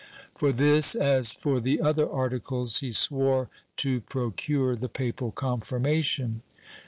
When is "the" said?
1.61-1.79, 4.75-4.89